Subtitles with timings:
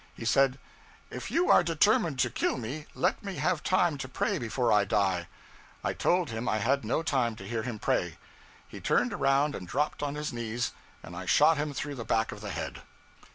[0.15, 0.57] He said,
[1.11, 4.83] 'If you are determined to kill me, let me have time to pray before I
[4.83, 5.27] die,'
[5.83, 8.17] I told him I had no time to hear him pray.
[8.67, 10.71] He turned around and dropped on his knees,
[11.03, 12.81] and I shot him through the back of the head.